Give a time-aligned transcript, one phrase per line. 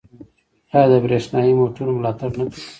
[0.75, 2.63] آیا د بریښنايي موټرو ملاتړ نه کوي؟